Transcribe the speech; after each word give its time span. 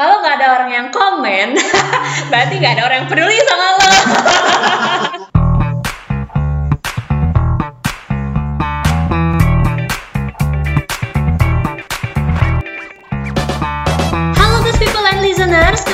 Kalau 0.00 0.24
nggak 0.24 0.40
ada 0.40 0.48
orang 0.56 0.70
yang 0.72 0.88
komen, 0.88 1.60
berarti 2.32 2.54
nggak 2.56 2.72
ada 2.72 2.88
orang 2.88 2.96
yang 3.04 3.08
peduli 3.12 3.36
sama 3.44 3.68
lo. 3.76 3.92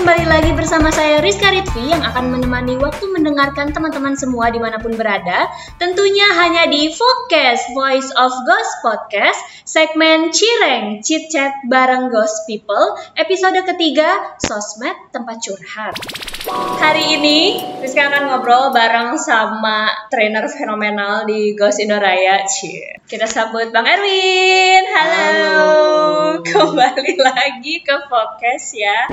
kembali 0.07 0.30
lagi 0.30 0.54
bersama 0.54 0.95
saya 0.95 1.18
Rizka 1.18 1.50
Ritvi 1.50 1.91
yang 1.91 1.98
akan 1.98 2.38
menemani 2.38 2.79
waktu 2.79 3.11
mendengarkan 3.11 3.75
teman-teman 3.75 4.14
semua 4.14 4.55
di 4.55 4.62
mana 4.62 4.79
pun 4.79 4.95
berada. 4.95 5.50
Tentunya 5.82 6.30
hanya 6.30 6.70
di 6.70 6.95
Focus 6.95 7.75
Voice 7.75 8.14
of 8.14 8.30
Ghost 8.46 8.73
Podcast, 8.87 9.66
segmen 9.66 10.30
Cireng, 10.30 11.02
Chit 11.02 11.27
Chat 11.34 11.50
bareng 11.66 12.14
Ghost 12.14 12.46
People, 12.46 12.95
episode 13.19 13.59
ketiga, 13.66 14.38
Sosmed 14.38 14.95
Tempat 15.11 15.42
Curhat. 15.42 15.98
Hari 16.78 17.19
ini 17.19 17.59
Rizka 17.83 18.06
akan 18.06 18.30
ngobrol 18.30 18.70
bareng 18.70 19.19
sama 19.19 19.91
trainer 20.06 20.47
fenomenal 20.47 21.27
di 21.27 21.59
Ghost 21.59 21.83
Indoraya. 21.83 22.47
Cie. 22.47 23.02
Kita 23.11 23.27
sambut 23.27 23.75
Bang 23.75 23.91
Erwin. 23.91 24.86
Halo. 24.86 25.19
Halo. 25.19 25.66
Kembali 26.47 27.19
lagi 27.19 27.83
ke 27.83 28.06
Focus 28.06 28.78
ya. 28.78 29.11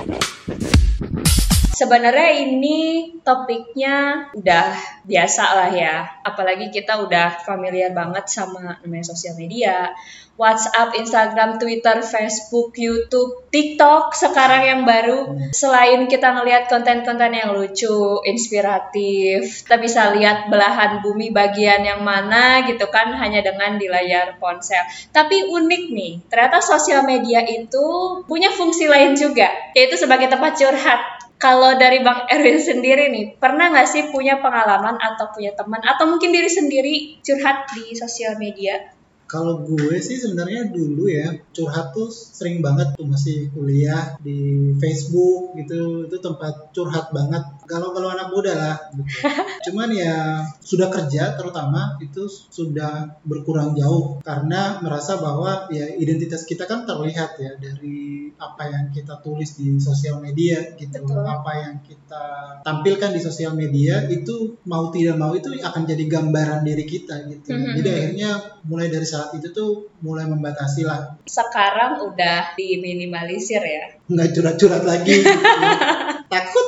Sebenarnya 1.73 2.29
ini 2.45 3.09
topiknya 3.25 4.29
udah 4.37 4.67
biasa 5.09 5.43
lah 5.57 5.69
ya. 5.73 5.95
Apalagi 6.21 6.69
kita 6.69 7.01
udah 7.01 7.41
familiar 7.41 7.89
banget 7.91 8.29
sama 8.29 8.77
namanya 8.85 9.09
sosial 9.09 9.33
media. 9.35 9.89
WhatsApp, 10.33 10.97
Instagram, 10.97 11.61
Twitter, 11.61 12.01
Facebook, 12.01 12.73
YouTube, 12.73 13.45
TikTok 13.53 14.17
sekarang 14.17 14.65
yang 14.65 14.81
baru. 14.81 15.37
Selain 15.53 16.09
kita 16.09 16.33
ngelihat 16.33 16.65
konten-konten 16.73 17.37
yang 17.37 17.53
lucu, 17.53 18.17
inspiratif, 18.25 19.61
kita 19.61 19.77
bisa 19.77 20.09
lihat 20.17 20.49
belahan 20.49 21.05
bumi 21.05 21.29
bagian 21.29 21.85
yang 21.85 22.01
mana 22.01 22.65
gitu 22.65 22.89
kan 22.89 23.13
hanya 23.13 23.45
dengan 23.45 23.77
di 23.77 23.85
layar 23.85 24.41
ponsel. 24.41 24.81
Tapi 25.13 25.53
unik 25.53 25.83
nih, 25.93 26.13
ternyata 26.25 26.65
sosial 26.65 27.05
media 27.05 27.45
itu 27.45 27.85
punya 28.25 28.49
fungsi 28.49 28.89
lain 28.89 29.13
juga, 29.13 29.53
yaitu 29.77 30.01
sebagai 30.01 30.33
tempat 30.33 30.57
curhat. 30.57 31.12
Kalau 31.43 31.75
dari 31.75 31.99
Bang 31.99 32.23
Erwin 32.31 32.55
sendiri 32.55 33.11
nih, 33.11 33.35
pernah 33.35 33.67
nggak 33.67 33.83
sih 33.91 34.07
punya 34.15 34.39
pengalaman 34.39 34.95
atau 34.95 35.27
punya 35.35 35.51
teman? 35.51 35.83
Atau 35.83 36.07
mungkin 36.07 36.31
diri 36.31 36.47
sendiri 36.47 37.19
curhat 37.19 37.67
di 37.75 37.91
sosial 37.99 38.39
media? 38.39 38.79
Kalau 39.27 39.59
gue 39.59 39.97
sih 39.99 40.15
sebenarnya 40.15 40.71
dulu 40.71 41.11
ya 41.11 41.35
curhat 41.51 41.91
tuh 41.91 42.07
sering 42.07 42.63
banget 42.63 42.95
tuh 42.95 43.03
masih 43.03 43.51
kuliah 43.51 44.15
di 44.23 44.71
Facebook 44.79 45.51
gitu. 45.59 46.07
Itu 46.07 46.23
tempat 46.23 46.71
curhat 46.71 47.11
banget 47.11 47.43
kalau 47.63 47.91
kalau 47.91 48.09
anak 48.09 48.27
muda 48.29 48.53
lah 48.53 48.75
gitu. 48.89 49.03
cuman 49.65 49.89
ya 49.89 50.15
sudah 50.59 50.87
kerja 50.87 51.33
terutama 51.33 51.95
itu 51.97 52.23
sudah 52.27 53.19
berkurang 53.23 53.73
jauh 53.73 54.19
karena 54.19 54.79
merasa 54.79 55.15
bahwa 55.15 55.67
ya 55.67 55.87
identitas 55.89 56.43
kita 56.43 56.63
kan 56.63 56.83
terlihat 56.83 57.35
ya 57.35 57.51
dari 57.55 58.31
apa 58.33 58.63
yang 58.65 58.85
kita 58.89 59.19
tulis 59.19 59.55
di 59.55 59.77
sosial 59.77 60.19
media 60.19 60.59
gitu 60.73 60.99
Betul. 60.99 61.23
apa 61.23 61.51
yang 61.59 61.75
kita 61.79 62.23
tampilkan 62.61 63.11
di 63.11 63.21
sosial 63.21 63.53
media 63.53 64.03
itu 64.05 64.57
mau 64.63 64.89
tidak 64.89 65.15
mau 65.15 65.31
itu 65.31 65.53
akan 65.55 65.83
jadi 65.83 66.03
gambaran 66.03 66.61
diri 66.61 66.83
kita 66.83 67.23
gitu 67.25 67.49
Mhm. 67.49 67.73
jadi 67.75 67.89
akhirnya 67.89 68.29
mulai 68.63 68.87
dari 68.87 69.03
saat 69.03 69.31
itu 69.31 69.47
tuh 69.49 69.71
mulai 69.99 70.25
membatasi 70.25 70.83
lah 70.83 71.15
Sekarang 71.23 72.03
udah 72.03 72.51
diminimalisir 72.53 73.59
ya. 73.59 73.85
nggak 74.03 74.29
curhat-curhat 74.31 74.83
lagi 74.83 75.13
gitu. 75.15 75.31
takut 76.33 76.62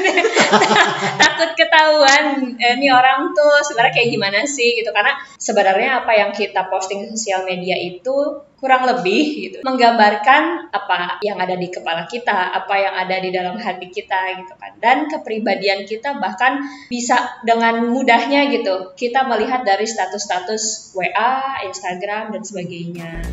takut 1.22 1.50
ketahuan 1.56 2.56
eh, 2.56 2.74
ini 2.76 2.88
orang 2.92 3.32
tuh 3.32 3.60
sebenarnya 3.64 3.94
kayak 3.96 4.10
gimana 4.12 4.38
sih? 4.44 4.80
Gitu. 4.80 4.90
Karena 4.90 5.16
sebenarnya 5.36 6.04
apa 6.04 6.12
yang 6.16 6.30
kita 6.32 6.68
posting 6.68 7.04
di 7.04 7.06
sosial 7.12 7.44
media 7.44 7.76
itu 7.76 8.44
kurang 8.60 8.84
lebih 8.84 9.24
gitu 9.40 9.58
menggambarkan 9.64 10.68
apa 10.68 11.16
yang 11.24 11.40
ada 11.40 11.56
di 11.56 11.72
kepala 11.72 12.04
kita 12.04 12.52
apa 12.52 12.74
yang 12.76 12.92
ada 12.92 13.16
di 13.16 13.32
dalam 13.32 13.56
hati 13.56 13.88
kita 13.88 14.36
gitu 14.36 14.52
kan. 14.60 14.72
Dan 14.76 15.08
kepribadian 15.08 15.88
kita 15.88 16.20
bahkan 16.20 16.60
bisa 16.92 17.40
dengan 17.40 17.88
mudahnya 17.88 18.52
gitu 18.52 18.92
kita 18.94 19.24
melihat 19.24 19.64
dari 19.64 19.88
status-status 19.88 20.92
WA, 20.92 21.64
Instagram 21.64 22.36
dan 22.36 22.42
sebagainya. 22.44 23.24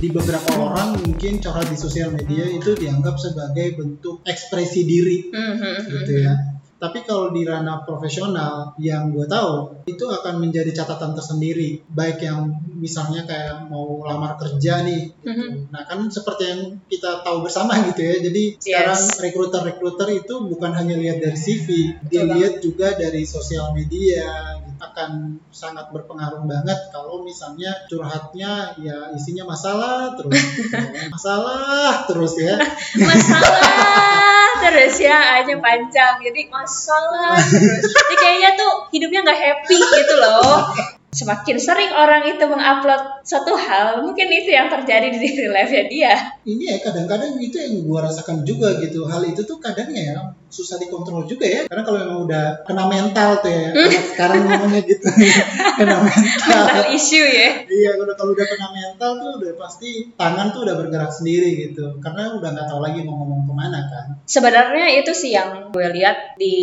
Di 0.00 0.08
beberapa 0.08 0.56
orang 0.56 0.96
mungkin 0.96 1.44
curhat 1.44 1.68
di 1.68 1.76
sosial 1.76 2.08
media 2.16 2.48
itu 2.48 2.72
dianggap 2.72 3.20
sebagai 3.20 3.76
bentuk 3.76 4.24
ekspresi 4.24 4.88
diri 4.88 5.28
Mhm, 5.28 5.76
gitu 5.92 6.24
ya. 6.24 6.34
Tapi 6.80 7.04
kalau 7.04 7.28
di 7.28 7.44
ranah 7.44 7.84
profesional 7.84 8.72
yang 8.80 9.12
gue 9.12 9.28
tahu 9.28 9.84
itu 9.84 10.00
akan 10.00 10.40
menjadi 10.40 10.72
catatan 10.72 11.12
tersendiri. 11.12 11.84
Baik 11.92 12.24
yang 12.24 12.48
misalnya 12.72 13.28
kayak 13.28 13.68
mau 13.68 14.00
lamar 14.00 14.40
kerja 14.40 14.80
nih. 14.80 15.12
gitu. 15.20 15.68
Nah 15.68 15.84
kan 15.84 16.08
seperti 16.08 16.42
yang 16.48 16.60
kita 16.88 17.20
tahu 17.20 17.44
bersama 17.44 17.76
gitu 17.84 18.00
ya. 18.00 18.16
Jadi 18.24 18.56
sekarang 18.56 18.96
rekruter-rekruter 18.96 20.08
itu 20.24 20.34
bukan 20.48 20.72
hanya 20.72 20.96
lihat 20.96 21.20
dari 21.20 21.36
CV, 21.36 21.68
dia 22.08 22.24
Betul 22.24 22.32
lihat 22.40 22.54
juga 22.64 22.96
dari 22.96 23.28
sosial 23.28 23.76
media. 23.76 24.56
Akan 24.80 25.36
sangat 25.52 25.92
berpengaruh 25.92 26.48
banget 26.48 26.88
kalau 26.88 27.20
misalnya 27.20 27.68
curhatnya 27.86 28.72
ya 28.80 29.12
isinya 29.12 29.44
masalah 29.44 30.16
terus, 30.16 30.40
masalah 31.14 32.08
terus 32.08 32.34
ya. 32.40 32.56
masalah 33.12 34.48
terus 34.64 34.96
ya 34.98 35.40
aja 35.40 35.54
panjang. 35.60 36.16
Jadi 36.24 36.48
masalah 36.48 37.36
terus. 37.36 37.92
Jadi 37.92 38.14
kayaknya 38.16 38.50
tuh 38.56 38.72
hidupnya 38.90 39.20
nggak 39.20 39.40
happy 39.40 39.76
gitu 39.76 40.14
loh. 40.16 40.72
Semakin 41.10 41.56
sering 41.60 41.92
orang 41.92 42.22
itu 42.24 42.44
mengupload 42.48 43.19
suatu 43.24 43.52
hal 43.56 44.00
mungkin 44.02 44.28
itu 44.32 44.50
yang 44.52 44.68
terjadi 44.70 45.12
di 45.12 45.18
real 45.36 45.52
life 45.52 45.72
ya 45.72 45.84
dia. 45.90 46.14
Ini 46.46 46.64
ya 46.64 46.76
kadang-kadang 46.80 47.36
itu 47.42 47.56
yang 47.58 47.84
gua 47.84 48.08
rasakan 48.08 48.42
juga 48.46 48.80
gitu. 48.80 49.04
Hal 49.06 49.22
itu 49.26 49.42
tuh 49.44 49.58
kadang 49.60 49.92
ya 49.92 50.34
susah 50.50 50.82
dikontrol 50.82 51.24
juga 51.30 51.46
ya. 51.46 51.62
Karena 51.70 51.82
kalau 51.86 51.98
memang 52.02 52.20
udah 52.26 52.44
kena 52.66 52.84
mental 52.90 53.38
tuh 53.38 53.50
ya 53.50 53.70
anak 53.70 54.04
sekarang 54.14 54.40
ngomongnya 54.46 54.82
gitu. 54.82 55.06
Kena 55.78 55.96
mental. 56.02 56.60
Mental 56.66 56.84
issue 56.92 57.22
ya. 57.22 57.48
Iya 57.70 57.90
udah 58.02 58.14
kalau 58.18 58.34
udah 58.34 58.46
kena 58.46 58.68
mental 58.74 59.10
tuh 59.22 59.30
udah 59.40 59.52
pasti 59.56 60.10
tangan 60.18 60.50
tuh 60.50 60.66
udah 60.66 60.74
bergerak 60.74 61.12
sendiri 61.14 61.70
gitu. 61.70 62.02
Karena 62.02 62.34
udah 62.34 62.48
nggak 62.50 62.66
tahu 62.66 62.80
lagi 62.82 63.06
mau 63.06 63.22
ngomong 63.22 63.46
ke 63.46 63.52
mana 63.54 63.80
kan. 63.86 64.06
Sebenarnya 64.26 64.98
itu 64.98 65.14
sih 65.14 65.34
yang 65.34 65.70
gue 65.70 65.86
lihat 65.94 66.34
di 66.34 66.56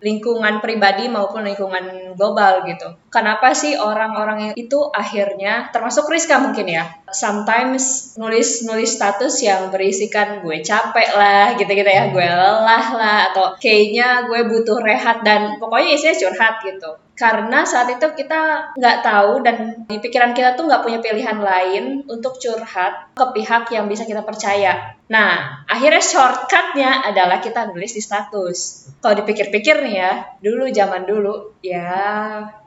lingkungan 0.00 0.64
pribadi 0.64 1.10
maupun 1.12 1.44
lingkungan 1.44 2.16
global 2.16 2.64
gitu. 2.64 2.96
Kenapa 3.08 3.52
sih 3.56 3.76
orang-orang 3.76 4.52
itu 4.56 4.88
akhirnya 4.92 5.68
termasuk 5.72 5.87
Rizka 5.88 6.36
mungkin 6.38 6.66
ya. 6.68 6.84
Sometimes 7.10 8.14
nulis 8.20 8.62
nulis 8.68 8.94
status 8.94 9.40
yang 9.42 9.72
berisikan 9.72 10.44
gue 10.44 10.60
capek 10.60 11.08
lah 11.16 11.56
gitu-gitu 11.56 11.88
ya. 11.88 12.12
Gue 12.12 12.24
lelah 12.24 12.86
lah 12.94 13.18
atau 13.32 13.56
kayaknya 13.56 14.28
gue 14.28 14.40
butuh 14.46 14.78
rehat 14.84 15.24
dan 15.26 15.56
pokoknya 15.58 15.96
isinya 15.96 16.14
curhat 16.14 16.60
gitu 16.62 17.07
karena 17.18 17.66
saat 17.66 17.90
itu 17.90 18.06
kita 18.14 18.72
nggak 18.78 18.98
tahu 19.02 19.42
dan 19.42 19.82
di 19.90 19.98
pikiran 19.98 20.38
kita 20.38 20.54
tuh 20.54 20.70
nggak 20.70 20.86
punya 20.86 21.02
pilihan 21.02 21.42
lain 21.42 22.06
untuk 22.06 22.38
curhat 22.38 23.10
ke 23.18 23.24
pihak 23.34 23.74
yang 23.74 23.90
bisa 23.90 24.06
kita 24.06 24.22
percaya. 24.22 24.94
Nah, 25.10 25.66
akhirnya 25.66 25.98
shortcutnya 25.98 27.02
adalah 27.10 27.42
kita 27.42 27.66
nulis 27.74 27.98
di 27.98 27.98
status. 27.98 28.86
Kalau 29.02 29.18
dipikir-pikir 29.18 29.82
nih 29.82 29.96
ya, 29.98 30.12
dulu 30.38 30.70
zaman 30.70 31.10
dulu 31.10 31.58
ya 31.58 31.90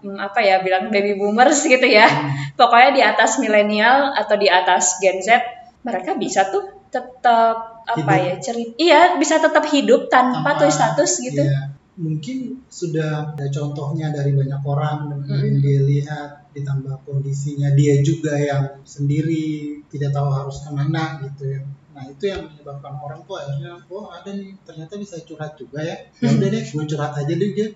hmm, 0.04 0.20
apa 0.20 0.44
ya 0.44 0.60
bilang 0.60 0.92
baby 0.92 1.16
boomers 1.16 1.64
gitu 1.64 1.88
ya. 1.88 2.12
Pokoknya 2.60 2.92
di 2.92 3.02
atas 3.08 3.40
milenial 3.40 4.12
atau 4.20 4.36
di 4.36 4.52
atas 4.52 5.00
Gen 5.00 5.24
Z 5.24 5.40
mereka 5.88 6.20
bisa 6.20 6.52
tuh 6.52 6.82
tetap 6.92 7.88
apa 7.88 8.14
Hidup. 8.20 8.28
ya 8.28 8.36
cerita 8.44 8.74
iya 8.78 9.02
bisa 9.16 9.40
tetap 9.40 9.64
hidup 9.72 10.12
tanpa, 10.12 10.60
tulis 10.60 10.76
status 10.76 11.24
gitu. 11.24 11.40
iya, 11.40 11.71
mungkin 12.00 12.64
sudah 12.72 13.36
ada 13.36 13.48
contohnya 13.52 14.16
dari 14.16 14.32
banyak 14.32 14.62
orang 14.64 15.12
dan 15.12 15.20
Hmm. 15.22 15.28
kemudian 15.28 15.56
dia 15.60 15.80
lihat 15.84 16.30
ditambah 16.56 16.96
kondisinya 17.04 17.76
dia 17.76 18.00
juga 18.04 18.36
yang 18.40 18.64
sendiri 18.88 19.80
tidak 19.92 20.16
tahu 20.16 20.28
harus 20.32 20.64
ke 20.64 20.70
mana 20.72 21.20
gitu 21.24 21.52
ya. 21.52 21.62
Nah 21.92 22.08
itu 22.08 22.24
yang 22.32 22.48
menyebabkan 22.48 22.96
orang 22.96 23.20
tuh 23.28 23.36
akhirnya 23.36 23.76
oh 23.92 24.08
ada 24.08 24.32
nih 24.32 24.56
ternyata 24.64 24.96
bisa 24.96 25.20
curhat 25.28 25.60
juga 25.60 25.84
ya. 25.84 25.96
Ya 26.24 26.30
udah 26.32 26.48
deh 26.48 26.64
gue 26.64 26.86
curhat 26.88 27.14
aja 27.20 27.34
deh 27.36 27.50
gitu. 27.52 27.76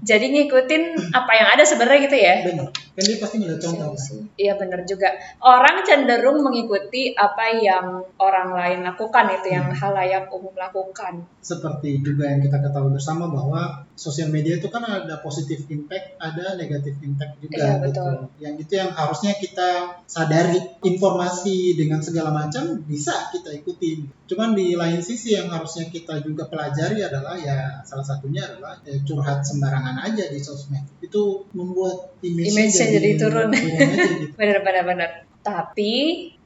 Jadi 0.00 0.26
ngikutin 0.32 0.82
apa 1.12 1.32
yang 1.36 1.48
ada 1.52 1.64
sebenarnya 1.64 2.00
gitu 2.08 2.16
ya. 2.16 2.34
benar 2.48 2.68
kan 2.96 3.04
dia 3.04 3.20
pasti 3.20 3.36
ngeliat 3.38 3.60
contoh 3.60 3.92
kan 3.92 4.24
Iya 4.40 4.52
benar 4.56 4.80
juga. 4.82 5.08
Orang 5.38 5.84
cenderung 5.84 6.40
mengikuti 6.40 7.12
apa 7.12 7.52
yang 7.52 8.00
orang 8.16 8.56
lain 8.56 8.80
lakukan 8.82 9.28
itu 9.36 9.52
yang 9.52 9.68
Hmm. 9.68 9.76
halayak 9.76 10.32
umum 10.32 10.56
lakukan. 10.56 11.28
seperti 11.46 12.02
juga 12.02 12.26
yang 12.26 12.42
kita 12.42 12.58
ketahui 12.58 12.90
bersama 12.90 13.30
bahwa 13.30 13.86
sosial 13.94 14.34
media 14.34 14.58
itu 14.58 14.66
kan 14.66 14.82
ada 14.82 15.22
positif 15.22 15.62
impact 15.70 16.18
ada 16.18 16.58
negatif 16.58 16.98
impact 16.98 17.38
juga 17.38 17.54
Iya, 17.62 17.72
betul. 17.78 18.12
Yang 18.42 18.54
itu 18.66 18.72
yang 18.74 18.90
harusnya 18.90 19.30
kita 19.38 19.68
sadari 20.10 20.58
informasi 20.82 21.78
dengan 21.78 22.02
segala 22.02 22.34
macam 22.34 22.82
bisa 22.82 23.30
kita 23.30 23.54
ikuti. 23.54 24.02
Cuman 24.26 24.58
di 24.58 24.74
lain 24.74 24.98
sisi 24.98 25.38
yang 25.38 25.46
harusnya 25.46 25.86
kita 25.86 26.18
juga 26.18 26.50
pelajari 26.50 26.98
adalah 26.98 27.38
ya 27.38 27.78
salah 27.86 28.02
satunya 28.02 28.42
adalah 28.42 28.82
ya, 28.82 28.98
curhat 29.06 29.46
sembarangan 29.46 30.02
aja 30.02 30.26
di 30.26 30.42
sosmed. 30.42 30.82
Itu 30.98 31.46
membuat 31.54 32.18
image, 32.26 32.50
jadi 32.90 33.08
turun. 33.18 33.48
aja 33.50 33.60
gitu. 33.62 34.34
Bener 34.38 34.58
bener 34.62 34.84
bener. 34.86 35.10
Tapi 35.42 35.92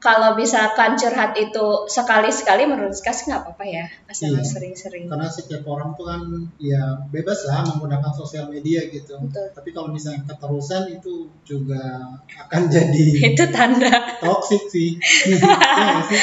kalau 0.00 0.32
misalkan 0.32 0.96
curhat 0.96 1.36
itu 1.36 1.66
sekali-sekali 1.86 2.64
menurut 2.64 2.96
Ska 2.96 3.12
sih 3.12 3.28
nggak 3.28 3.44
apa-apa 3.44 3.64
ya, 3.68 3.84
asal 4.08 4.32
Iya. 4.32 4.40
sering-sering. 4.40 5.04
Karena 5.06 5.28
setiap 5.28 5.60
orang 5.68 5.92
tuh 5.92 6.08
kan 6.08 6.24
ya 6.56 7.04
bebas 7.12 7.44
lah 7.44 7.68
menggunakan 7.68 8.08
sosial 8.10 8.48
media 8.48 8.80
gitu. 8.88 9.20
Betul. 9.20 9.52
Tapi 9.52 9.70
kalau 9.70 9.92
misalnya 9.92 10.24
keterusan 10.24 10.88
itu 10.88 11.28
juga 11.44 12.16
akan 12.26 12.62
jadi 12.74 13.36
Itu 13.36 13.44
tanda. 13.52 14.16
toxic 14.24 14.72
sih. 14.72 14.96
Iya 15.80 16.00
sih? 16.08 16.20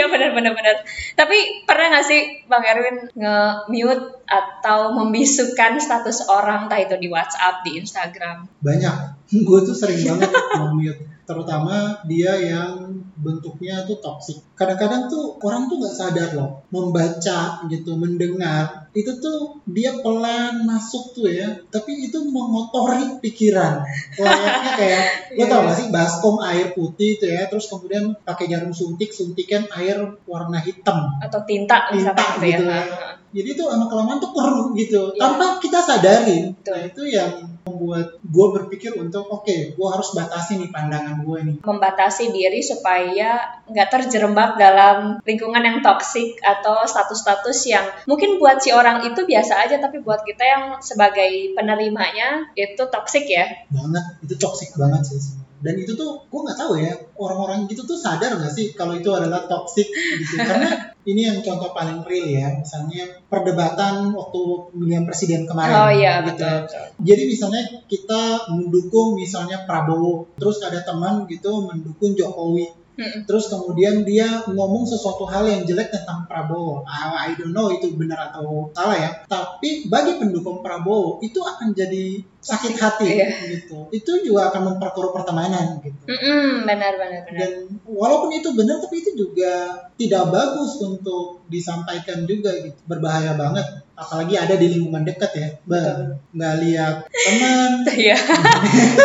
Iya 0.00 0.08
benar 0.08 0.32
benar 0.32 0.52
benar. 0.56 0.76
Tapi 1.12 1.68
pernah 1.68 1.92
nggak 1.92 2.06
sih 2.08 2.20
Bang 2.48 2.64
Erwin 2.64 3.04
nge-mute 3.12 4.24
atau 4.24 4.96
membisukan 4.96 5.76
status 5.76 6.24
orang 6.26 6.66
entah 6.66 6.80
itu 6.80 6.96
di 6.96 7.08
WhatsApp, 7.12 7.60
di 7.66 7.76
Instagram? 7.76 8.48
banyak 8.60 8.94
gue 9.48 9.58
tuh 9.62 9.76
sering 9.76 10.00
banget 10.04 10.30
mute 10.72 11.00
terutama 11.24 11.94
dia 12.04 12.34
yang 12.34 12.90
bentuknya 13.20 13.84
tuh 13.84 14.00
toxic. 14.00 14.40
Kadang-kadang 14.56 15.08
tuh 15.08 15.36
orang 15.44 15.68
tuh 15.68 15.80
nggak 15.80 15.96
sadar 15.96 16.30
loh 16.36 16.64
membaca 16.72 17.64
gitu 17.68 17.96
mendengar 17.96 18.90
itu 18.90 19.22
tuh 19.22 19.62
dia 19.70 19.94
pelan 20.02 20.66
masuk 20.66 21.14
tuh 21.14 21.30
ya. 21.30 21.46
Tapi 21.70 22.10
itu 22.10 22.18
mengotori 22.26 23.22
pikiran. 23.22 23.84
Layaknya 24.20 24.72
kayak 24.74 25.04
lo 25.38 25.44
tau 25.46 25.60
gak 25.68 25.76
sih 25.78 25.86
baskom 25.94 26.36
air 26.42 26.74
putih 26.74 27.20
itu 27.20 27.24
ya 27.30 27.46
terus 27.46 27.70
kemudian 27.70 28.16
pakai 28.26 28.50
jarum 28.50 28.74
suntik 28.74 29.14
suntikan 29.14 29.68
air 29.76 30.18
warna 30.26 30.58
hitam. 30.58 31.20
Atau 31.22 31.46
tinta 31.46 31.92
misalkan 31.94 32.40
Tinta 32.40 32.42
gitu 32.42 32.64
ya. 32.66 32.82
gitu 32.82 32.94
ya. 32.96 33.19
Jadi 33.30 33.48
itu 33.54 33.62
lama 33.62 33.86
kelamaan 33.86 34.18
tuh 34.18 34.34
keruh 34.34 34.74
gitu 34.74 35.14
Iya. 35.14 35.20
tanpa 35.22 35.62
kita 35.62 35.78
sadarin 35.78 36.50
Betul. 36.50 36.74
nah 36.74 36.82
itu 36.82 37.02
yang 37.06 37.32
membuat 37.62 38.18
gue 38.18 38.46
berpikir 38.58 38.92
untuk 38.98 39.30
oke 39.30 39.56
gue 39.78 39.88
harus 39.88 40.08
batasi 40.16 40.58
nih 40.58 40.70
pandangan 40.74 41.22
gue 41.22 41.38
nih 41.46 41.56
membatasi 41.62 42.34
diri 42.34 42.58
supaya 42.58 43.38
nggak 43.70 43.88
terjerembab 43.88 44.58
dalam 44.58 45.22
lingkungan 45.22 45.62
yang 45.62 45.78
toksik 45.78 46.40
atau 46.42 46.82
status-status 46.82 47.58
yang 47.70 47.86
mungkin 48.10 48.42
buat 48.42 48.58
si 48.58 48.74
orang 48.74 49.06
itu 49.06 49.22
biasa 49.22 49.62
aja 49.62 49.78
tapi 49.78 50.02
buat 50.02 50.26
kita 50.26 50.42
yang 50.42 50.62
sebagai 50.82 51.54
penerimanya 51.54 52.50
itu 52.58 52.82
toksik 52.90 53.30
ya 53.30 53.46
banget 53.70 54.04
itu 54.26 54.34
toxic 54.34 54.74
banget 54.74 55.06
sih. 55.06 55.39
Dan 55.60 55.74
itu 55.76 55.92
tuh 55.92 56.24
gue 56.28 56.40
nggak 56.40 56.58
tahu 56.58 56.72
ya 56.80 56.92
orang-orang 57.20 57.68
gitu 57.68 57.84
tuh 57.84 57.96
sadar 57.96 58.36
nggak 58.36 58.52
sih 58.52 58.72
kalau 58.72 58.96
itu 58.96 59.08
adalah 59.12 59.44
toxic 59.44 59.88
gitu 59.92 60.40
karena 60.40 60.72
ini 61.10 61.28
yang 61.28 61.40
contoh 61.40 61.72
paling 61.72 62.04
real 62.04 62.28
ya 62.28 62.48
misalnya 62.52 63.08
perdebatan 63.28 64.12
waktu 64.12 64.40
pemilihan 64.72 65.04
presiden 65.08 65.48
kemarin 65.48 65.74
oh 65.76 65.90
iya 65.92 66.20
gitu 66.24 66.36
betul, 66.36 66.56
betul. 66.68 66.86
Jadi 67.00 67.22
misalnya 67.24 67.62
kita 67.88 68.22
mendukung 68.52 69.16
misalnya 69.16 69.64
Prabowo, 69.64 70.28
terus 70.36 70.60
ada 70.60 70.84
teman 70.84 71.24
gitu 71.26 71.64
mendukung 71.64 72.12
Jokowi. 72.12 72.79
Terus 73.24 73.48
kemudian 73.48 74.04
dia 74.04 74.44
ngomong 74.46 74.84
sesuatu 74.84 75.24
hal 75.24 75.46
yang 75.46 75.62
jelek 75.64 75.88
tentang 75.88 76.28
Prabowo. 76.28 76.84
Ah, 76.84 77.26
I 77.26 77.34
don't 77.34 77.50
know 77.50 77.72
itu 77.72 77.92
benar 77.96 78.30
atau 78.30 78.68
salah 78.72 78.96
ya. 78.96 79.10
Tapi 79.24 79.88
bagi 79.88 80.20
pendukung 80.20 80.60
Prabowo 80.60 81.18
itu 81.20 81.40
akan 81.40 81.72
jadi 81.72 82.20
sakit 82.40 82.74
hati 82.76 83.08
Iya. 83.08 83.28
gitu. 83.52 83.88
Itu 83.92 84.24
juga 84.24 84.48
akan 84.48 84.76
memperkeruh 84.76 85.12
pertemanan 85.12 85.76
gitu. 85.84 86.04
Benar 86.08 86.92
benar 86.96 87.22
benar 87.28 87.36
Dan 87.36 87.52
walaupun 87.84 88.32
itu 88.32 88.52
benar 88.56 88.80
tapi 88.80 89.00
itu 89.00 89.12
juga 89.12 89.52
tidak 89.94 90.24
bagus 90.32 90.80
untuk 90.80 91.44
disampaikan 91.48 92.24
juga 92.24 92.52
gitu. 92.56 92.80
Berbahaya 92.88 93.36
banget. 93.36 93.84
Apalagi 93.92 94.32
ada 94.40 94.56
di 94.56 94.72
lingkungan 94.72 95.04
dekat 95.04 95.30
ya. 95.36 95.48
Bah, 95.68 96.16
nggak 96.32 96.54
lihat 96.64 96.94
teman, 97.12 97.70
Iya. 98.08 98.16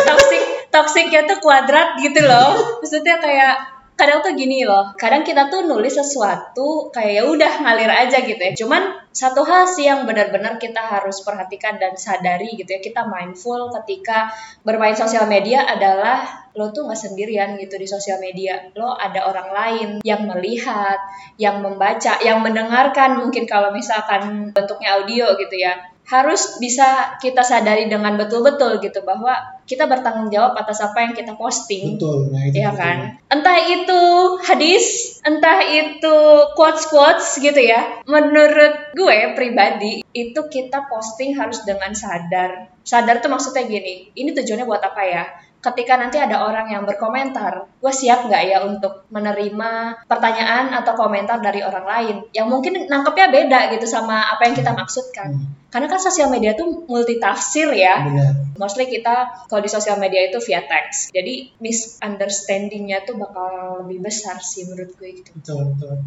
toxic 0.08 0.42
toksiknya 0.72 1.28
tuh 1.28 1.38
kuadrat 1.40 2.00
gitu 2.00 2.20
loh. 2.24 2.56
Maksudnya 2.80 3.20
kayak 3.20 3.75
kadang 3.96 4.20
tuh 4.20 4.36
gini 4.36 4.62
loh. 4.68 4.92
Kadang 4.94 5.24
kita 5.24 5.48
tuh 5.48 5.64
nulis 5.64 5.96
sesuatu 5.96 6.92
kayak 6.92 7.12
ya 7.16 7.22
udah 7.24 7.52
ngalir 7.64 7.88
aja 7.88 8.20
gitu 8.22 8.38
ya. 8.38 8.52
Cuman 8.52 9.08
satu 9.10 9.42
hal 9.48 9.64
sih 9.64 9.88
yang 9.88 10.04
benar-benar 10.04 10.60
kita 10.60 10.78
harus 10.84 11.24
perhatikan 11.24 11.80
dan 11.80 11.96
sadari 11.96 12.52
gitu 12.60 12.76
ya. 12.76 12.80
Kita 12.84 13.08
mindful 13.08 13.72
ketika 13.80 14.28
bermain 14.60 14.92
sosial 14.92 15.24
media 15.24 15.64
adalah 15.64 16.46
lo 16.52 16.72
tuh 16.76 16.84
nggak 16.88 17.00
sendirian 17.00 17.56
gitu 17.56 17.80
di 17.80 17.88
sosial 17.88 18.20
media. 18.20 18.68
Lo 18.76 18.92
ada 18.92 19.24
orang 19.24 19.48
lain 19.50 19.88
yang 20.04 20.28
melihat, 20.28 21.00
yang 21.40 21.64
membaca, 21.64 22.20
yang 22.20 22.44
mendengarkan 22.44 23.16
mungkin 23.16 23.48
kalau 23.48 23.72
misalkan 23.72 24.52
bentuknya 24.52 25.00
audio 25.00 25.32
gitu 25.40 25.56
ya 25.56 25.95
harus 26.06 26.62
bisa 26.62 27.18
kita 27.18 27.42
sadari 27.42 27.90
dengan 27.90 28.14
betul-betul 28.14 28.78
gitu 28.78 29.02
bahwa 29.02 29.34
kita 29.66 29.90
bertanggung 29.90 30.30
jawab 30.30 30.54
atas 30.54 30.78
apa 30.78 31.02
yang 31.02 31.12
kita 31.18 31.34
posting. 31.34 31.98
betul. 31.98 32.30
Nah 32.30 32.46
itu 32.46 32.62
Iya 32.62 32.70
betul. 32.70 32.80
kan? 32.80 32.98
Entah 33.26 33.58
itu 33.66 34.00
hadis, 34.46 34.84
entah 35.26 35.58
itu 35.66 36.16
quotes-quotes 36.54 37.42
gitu 37.42 37.58
ya. 37.58 38.06
Menurut 38.06 38.94
gue 38.94 39.18
pribadi, 39.34 40.06
itu 40.14 40.40
kita 40.46 40.86
posting 40.86 41.34
harus 41.34 41.66
dengan 41.66 41.90
sadar. 41.98 42.70
Sadar 42.86 43.18
tuh 43.18 43.34
maksudnya 43.34 43.66
gini, 43.66 44.14
ini 44.14 44.30
tujuannya 44.30 44.62
buat 44.62 44.86
apa 44.86 45.02
ya? 45.02 45.24
Ketika 45.66 45.98
nanti 45.98 46.22
ada 46.22 46.46
orang 46.46 46.70
yang 46.70 46.86
berkomentar, 46.86 47.66
gue 47.82 47.90
siap 47.90 48.30
nggak 48.30 48.42
ya 48.46 48.62
untuk 48.62 49.02
menerima 49.10 49.98
pertanyaan 50.06 50.70
atau 50.70 50.94
komentar 50.94 51.42
dari 51.42 51.58
orang 51.58 51.82
lain 51.82 52.16
yang 52.30 52.46
mungkin 52.46 52.86
nangkepnya 52.86 53.34
beda 53.34 53.74
gitu 53.74 53.82
sama 53.82 54.30
apa 54.30 54.46
yang 54.46 54.54
kita 54.54 54.70
maksudkan. 54.70 55.34
Hmm, 55.34 55.66
Karena 55.66 55.90
kan 55.90 55.98
sosial 55.98 56.30
media 56.30 56.54
tuh 56.54 56.86
multitafsir 56.86 57.74
ya. 57.74 57.98
benar. 58.06 58.32
Mostly 58.54 58.86
kita 58.86 59.42
kalau 59.50 59.58
di 59.58 59.66
sosial 59.66 59.98
media 59.98 60.30
itu 60.30 60.38
via 60.38 60.62
teks. 60.62 61.10
Jadi 61.10 61.58
misunderstanding-nya 61.58 63.02
tuh 63.02 63.18
bakal 63.18 63.82
lebih 63.82 64.06
besar 64.06 64.38
sih 64.38 64.70
menurut 64.70 64.94
gue 64.94 65.18
gitu. 65.18 65.34
Betul, 65.34 65.74
betul. 65.74 65.98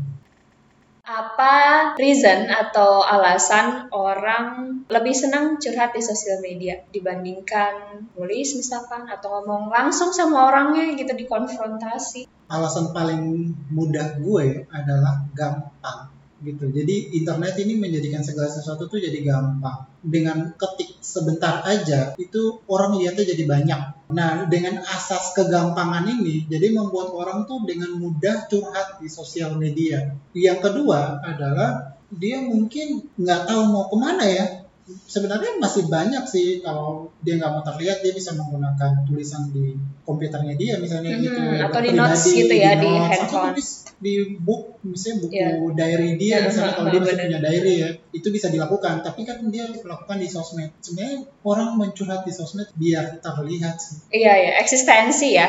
Apa 1.09 1.97
reason 1.97 2.53
atau 2.53 3.01
alasan 3.01 3.89
orang 3.89 4.85
lebih 4.85 5.17
senang 5.17 5.57
curhat 5.57 5.89
di 5.97 6.05
sosial 6.05 6.37
media 6.37 6.85
dibandingkan 6.93 8.05
nulis 8.13 8.53
misalkan 8.53 9.09
atau 9.09 9.41
ngomong 9.41 9.73
langsung 9.73 10.13
sama 10.13 10.53
orangnya 10.53 10.93
gitu 10.93 11.17
dikonfrontasi. 11.17 12.29
Alasan 12.45 12.93
paling 12.93 13.49
mudah 13.73 14.21
gue 14.21 14.69
adalah 14.69 15.25
gampang 15.33 16.18
gitu. 16.39 16.71
Jadi 16.71 17.19
internet 17.19 17.55
ini 17.59 17.75
menjadikan 17.75 18.23
segala 18.23 18.47
sesuatu 18.47 18.87
tuh 18.87 18.99
jadi 18.99 19.19
gampang. 19.23 19.87
Dengan 19.99 20.55
ketik 20.55 20.99
sebentar 21.03 21.63
aja 21.67 22.15
itu 22.15 22.63
orang 22.71 22.95
lihatnya 22.95 23.25
jadi 23.35 23.43
banyak. 23.43 23.81
Nah, 24.15 24.47
dengan 24.47 24.81
asas 24.81 25.35
kegampangan 25.35 26.07
ini 26.07 26.47
jadi 26.47 26.71
membuat 26.71 27.11
orang 27.13 27.45
tuh 27.45 27.63
dengan 27.67 27.93
mudah 27.99 28.47
curhat 28.47 29.03
di 29.03 29.11
sosial 29.11 29.59
media. 29.59 30.15
Yang 30.31 30.59
kedua 30.71 31.19
adalah 31.21 31.99
dia 32.09 32.41
mungkin 32.41 33.05
nggak 33.19 33.41
tahu 33.45 33.61
mau 33.69 33.85
ke 33.91 33.97
mana 33.99 34.25
ya. 34.25 34.45
Sebenarnya 35.05 35.57
masih 35.57 35.85
banyak 35.85 36.23
sih 36.25 36.47
kalau 36.59 37.13
dia 37.19 37.35
nggak 37.35 37.51
mau 37.51 37.61
terlihat 37.61 37.99
dia 37.99 38.09
bisa 38.11 38.33
menggunakan 38.33 39.03
tulisan 39.03 39.49
di 39.49 39.73
komputernya 40.01 40.53
dia 40.53 40.77
misalnya 40.77 41.13
Mhm, 41.13 41.21
gitu 41.21 41.39
atau 41.61 41.79
di 41.79 41.91
notes 41.91 42.23
gitu 42.25 42.49
ya, 42.51 42.71
di 42.73 42.87
notes, 42.87 42.97
atau 42.97 43.09
handphone. 43.11 43.45
tulis 43.53 43.69
di 43.99 44.13
book 44.37 44.61
misalnya 44.81 45.15
buku 45.19 45.35
Iya. 45.35 45.49
diary 45.75 46.11
dia 46.15 46.31
Ya, 46.31 46.37
misalnya 46.41 46.73
kalau 46.73 46.89
dia 46.89 47.01
benar. 47.03 47.15
punya 47.19 47.39
diary 47.41 47.73
ya 47.75 47.89
itu 48.09 48.27
bisa 48.29 48.47
dilakukan 48.47 48.93
tapi 49.01 49.21
kan 49.23 49.37
dia 49.45 49.67
melakukan 49.67 50.17
di 50.17 50.27
sosmed 50.27 50.71
sebenarnya 50.79 51.17
orang 51.43 51.69
mencurhat 51.75 52.23
di 52.23 52.31
sosmed 52.31 52.71
biar 52.73 53.19
terlihat 53.19 53.75
sih 53.75 53.97
Iya 54.09 54.33
ya, 54.39 54.51
eksistensi 54.57 55.27
ya. 55.31 55.47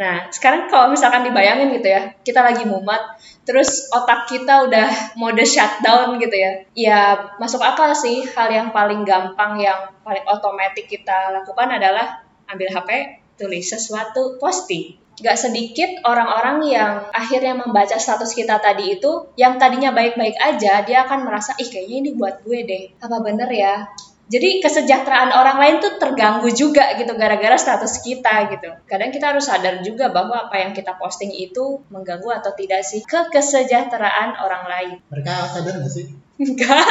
Nah, 0.00 0.32
sekarang 0.32 0.72
kalau 0.72 0.88
misalkan 0.88 1.28
dibayangin 1.28 1.76
gitu 1.76 1.92
ya, 1.92 2.16
kita 2.24 2.40
lagi 2.40 2.64
mumet, 2.64 3.20
terus 3.44 3.92
otak 3.92 4.32
kita 4.32 4.64
udah 4.64 4.88
mode 5.20 5.44
shutdown 5.44 6.16
gitu 6.16 6.32
ya. 6.32 6.52
Ya, 6.72 7.00
masuk 7.36 7.60
akal 7.60 7.92
sih 7.92 8.24
hal 8.32 8.48
yang 8.48 8.72
paling 8.72 9.04
gampang, 9.04 9.60
yang 9.60 9.92
paling 10.00 10.24
otomatis 10.24 10.88
kita 10.88 11.36
lakukan 11.36 11.76
adalah 11.76 12.24
ambil 12.48 12.72
HP, 12.72 12.90
tulis 13.36 13.68
sesuatu, 13.68 14.40
posting. 14.40 14.96
Gak 15.20 15.36
sedikit 15.36 16.00
orang-orang 16.08 16.64
yang 16.64 17.04
akhirnya 17.12 17.52
membaca 17.52 18.00
status 18.00 18.32
kita 18.32 18.56
tadi 18.56 18.96
itu, 18.96 19.28
yang 19.36 19.60
tadinya 19.60 19.92
baik-baik 19.92 20.32
aja, 20.40 20.80
dia 20.80 21.04
akan 21.04 21.28
merasa, 21.28 21.52
ih 21.60 21.68
kayaknya 21.68 21.96
ini 22.08 22.10
buat 22.16 22.40
gue 22.40 22.64
deh. 22.64 22.96
Apa 23.04 23.20
bener 23.20 23.52
ya? 23.52 23.84
Jadi 24.30 24.62
kesejahteraan 24.62 25.34
orang 25.34 25.58
lain 25.58 25.76
tuh 25.82 25.98
terganggu 25.98 26.46
juga 26.54 26.94
gitu 26.94 27.10
gara-gara 27.18 27.58
status 27.58 27.98
kita 27.98 28.54
gitu. 28.54 28.70
Kadang 28.86 29.10
kita 29.10 29.34
harus 29.34 29.50
sadar 29.50 29.82
juga 29.82 30.14
bahwa 30.14 30.46
apa 30.46 30.62
yang 30.62 30.70
kita 30.70 30.94
posting 30.94 31.34
itu 31.34 31.82
mengganggu 31.90 32.30
atau 32.38 32.54
tidak 32.54 32.86
sih 32.86 33.02
ke 33.02 33.26
kesejahteraan 33.34 34.38
orang 34.38 34.64
lain. 34.70 34.96
mereka 35.10 35.50
sadar 35.50 35.82
nggak 35.82 35.90
sih 35.90 36.06
Enggak. 36.40 36.80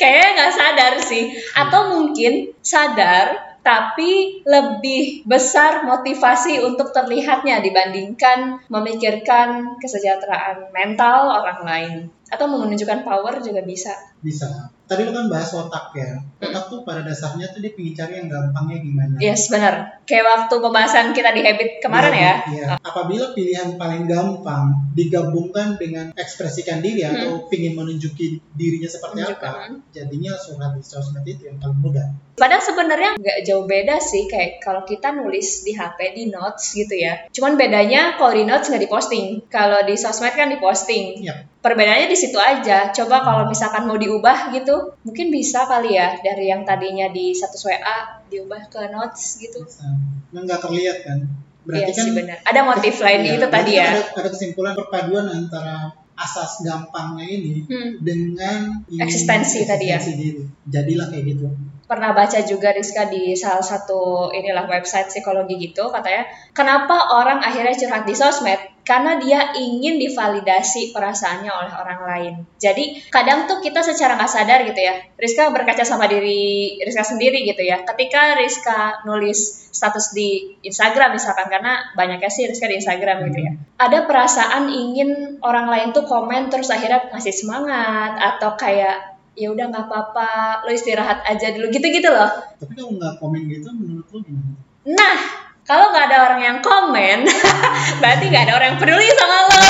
Kayaknya 0.00 0.28
nggak 0.38 0.54
sadar 0.54 0.94
sih. 1.02 1.34
Atau 1.58 1.98
mungkin 1.98 2.54
sadar 2.62 3.58
tapi 3.66 4.40
lebih 4.46 5.28
besar 5.28 5.84
motivasi 5.84 6.62
untuk 6.62 6.94
terlihatnya 6.94 7.60
dibandingkan 7.60 8.64
memikirkan 8.70 9.76
kesejahteraan 9.76 10.72
mental 10.72 11.42
orang 11.42 11.60
lain 11.66 11.98
atau 12.30 12.48
menunjukkan 12.48 13.04
power 13.04 13.44
juga 13.44 13.60
bisa. 13.66 13.92
Bisa. 14.24 14.77
Tadi 14.88 15.04
lu 15.04 15.12
kan 15.12 15.28
bahas 15.28 15.52
otak 15.52 15.92
ya. 15.92 16.16
Otak 16.40 16.64
tuh 16.72 16.80
pada 16.80 17.04
dasarnya 17.04 17.52
tuh 17.52 17.60
dia 17.60 17.76
pengen 17.76 17.92
cari 17.92 18.12
yang 18.24 18.28
gampangnya 18.32 18.76
gimana. 18.80 19.14
Yes, 19.20 19.52
benar. 19.52 19.97
Kayak 20.08 20.24
waktu 20.24 20.54
pembahasan 20.56 21.12
kita 21.12 21.36
di 21.36 21.44
habit 21.44 21.84
kemarin 21.84 22.12
Iya, 22.16 22.24
ya. 22.24 22.34
iya. 22.48 22.66
Apabila 22.80 23.36
pilihan 23.36 23.76
paling 23.76 24.08
gampang 24.08 24.88
digabungkan 24.96 25.76
dengan 25.76 26.16
ekspresikan 26.16 26.80
diri 26.80 27.04
atau 27.04 27.44
ingin 27.52 27.76
menunjuki 27.76 28.40
dirinya 28.56 28.88
seperti 28.88 29.20
Menunjukkan, 29.20 29.52
apa, 29.52 29.68
hmm. 29.68 29.78
jadinya 29.92 30.32
surat 30.40 30.72
di 30.72 30.80
sosmed 30.80 31.28
itu 31.28 31.52
yang 31.52 31.60
paling 31.60 31.76
mudah. 31.84 32.08
Padahal 32.40 32.62
sebenarnya 32.64 33.10
nggak 33.20 33.38
jauh 33.44 33.66
beda 33.68 33.98
sih 34.00 34.30
kayak 34.30 34.64
kalau 34.64 34.86
kita 34.88 35.10
nulis 35.12 35.66
di 35.66 35.76
HP 35.76 36.16
di 36.16 36.24
notes 36.32 36.72
gitu 36.72 36.94
ya. 36.96 37.28
Cuman 37.28 37.60
bedanya 37.60 38.16
kalau 38.16 38.32
di 38.32 38.48
notes 38.48 38.72
nggak 38.72 38.88
diposting, 38.88 39.44
kalau 39.52 39.84
di 39.84 39.98
sosmed 39.98 40.32
kan 40.32 40.48
diposting. 40.48 41.20
Iya. 41.20 41.44
Perbedaannya 41.58 42.06
di 42.06 42.14
situ 42.14 42.38
aja. 42.38 42.94
Coba 42.94 43.26
kalau 43.26 43.50
misalkan 43.50 43.90
mau 43.90 43.98
diubah 43.98 44.54
gitu, 44.54 44.94
mungkin 45.02 45.34
bisa 45.34 45.66
kali 45.66 45.98
ya 45.98 46.16
dari 46.22 46.48
yang 46.48 46.62
tadinya 46.62 47.10
di 47.10 47.34
status 47.34 47.66
WA 47.66 48.17
diubah 48.28 48.68
ke 48.68 48.80
notes 48.88 49.36
gitu. 49.36 49.60
Bisa. 49.60 49.88
Nah, 50.30 50.40
nggak 50.40 50.60
terlihat 50.60 50.98
kan. 51.02 51.18
Berarti 51.64 51.84
Iya 51.84 51.96
kan 51.96 52.04
sih 52.04 52.12
benar. 52.14 52.36
Ada 52.42 52.60
motif 52.62 52.94
lain 52.98 53.20
Iya, 53.20 53.32
itu 53.34 53.46
tadi 53.48 53.72
ya. 53.74 53.88
Ada, 53.90 54.02
ada 54.16 54.28
kesimpulan 54.30 54.72
perpaduan 54.72 55.26
antara 55.26 55.76
asas 56.14 56.60
gampangnya 56.60 57.24
ini 57.24 57.62
Hmm. 57.62 58.00
dengan 58.00 58.82
ini- 58.86 59.00
Eksistensi 59.00 59.62
tadi 59.62 59.86
ya. 59.86 59.96
eksistensi 59.96 60.18
diri. 60.18 60.42
Jadilah 60.64 61.08
kayak 61.08 61.24
gitu. 61.26 61.48
pernah 61.88 62.12
baca 62.12 62.44
juga 62.44 62.68
Rizka 62.68 63.08
di 63.08 63.32
salah 63.32 63.64
satu 63.64 64.28
inilah 64.28 64.68
website 64.68 65.08
psikologi 65.08 65.56
gitu 65.58 65.88
katanya 65.88 66.20
kenapa 66.52 67.16
orang 67.16 67.40
akhirnya 67.40 67.72
curhat 67.72 68.04
di 68.04 68.12
sosmed 68.12 68.60
karena 68.88 69.20
dia 69.20 69.52
ingin 69.52 70.00
divalidasi 70.00 70.96
perasaannya 70.96 71.52
oleh 71.52 71.72
orang 71.76 72.00
lain. 72.08 72.34
Jadi 72.56 73.04
kadang 73.12 73.44
tuh 73.44 73.60
kita 73.60 73.84
secara 73.84 74.16
nggak 74.16 74.32
sadar 74.32 74.64
gitu 74.64 74.80
ya 74.80 74.96
Rizka 75.20 75.52
berkaca 75.52 75.84
sama 75.84 76.08
diri 76.08 76.80
Rizka 76.80 77.04
sendiri 77.04 77.44
gitu 77.44 77.60
ya. 77.60 77.84
Ketika 77.84 78.40
Rizka 78.40 79.04
nulis 79.04 79.68
status 79.68 80.16
di 80.16 80.56
Instagram 80.64 81.20
misalkan 81.20 81.52
karena 81.52 81.92
banyaknya 81.92 82.32
sih 82.32 82.48
Rizka 82.48 82.64
di 82.64 82.80
Instagram 82.80 83.28
gitu 83.28 83.44
ya. 83.44 83.52
Ada 83.76 84.08
perasaan 84.08 84.72
ingin 84.72 85.36
orang 85.44 85.68
lain 85.68 85.92
tuh 85.92 86.08
komen 86.08 86.48
terus 86.48 86.72
akhirnya 86.72 87.12
ngasih 87.12 87.36
semangat 87.36 88.16
atau 88.16 88.56
kayak 88.56 89.20
ya 89.36 89.52
udah 89.52 89.68
nggak 89.68 89.84
apa-apa 89.84 90.64
lo 90.64 90.72
istirahat 90.72 91.28
aja 91.28 91.52
dulu 91.52 91.68
gitu-gitu 91.68 92.08
loh. 92.08 92.32
Tapi 92.56 92.72
kalau 92.72 92.96
nggak 92.96 93.20
komen 93.20 93.52
gitu, 93.52 93.68
menurut 93.68 94.08
lu 94.16 94.24
gimana? 94.24 94.56
nah 94.88 95.47
kalau 95.68 95.92
nggak 95.92 96.04
ada 96.08 96.18
orang 96.32 96.40
yang 96.40 96.58
komen 96.64 97.28
berarti 98.00 98.24
nggak 98.32 98.44
ada 98.48 98.54
orang 98.56 98.66
yang 98.72 98.80
peduli 98.80 99.08
sama 99.12 99.36
lo. 99.44 99.60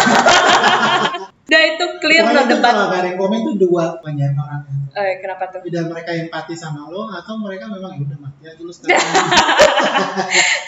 Udah 1.48 1.64
itu 1.64 1.84
clear 2.04 2.28
Pokoknya 2.28 2.44
itu 2.44 2.52
debat. 2.60 2.72
kalau 2.76 2.86
nggak 2.92 3.00
ada 3.00 3.08
yang 3.08 3.18
komen 3.18 3.38
tuh 3.40 3.54
dua 3.56 3.84
banyak 4.04 4.30
orang. 4.36 4.62
eh, 4.98 5.16
kenapa 5.22 5.48
tuh? 5.48 5.64
Tidak 5.64 5.84
mereka 5.88 6.10
empati 6.12 6.52
sama 6.52 6.86
lo 6.92 7.08
atau 7.08 7.40
mereka 7.40 7.72
memang 7.72 7.96
ya 7.96 8.04
udah 8.04 8.18
mati 8.20 8.42
aja 8.44 8.60
lu 8.60 8.68
sekarang. 8.76 9.00